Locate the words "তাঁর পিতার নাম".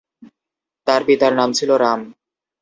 0.87-1.49